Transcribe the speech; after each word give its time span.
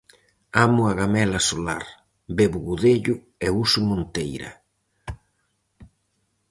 Amo 0.65 0.81
a 0.91 0.93
gamela 0.99 1.39
solar, 1.49 1.85
bebo 2.37 2.57
godello 2.67 3.15
e 3.45 3.47
uso 3.63 3.79
monteira. 3.89 4.51